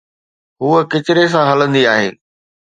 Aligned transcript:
هوءَ 0.61 0.79
ڪچري 0.91 1.25
سان 1.33 1.45
هلندي 1.51 1.83
آهي. 1.95 2.09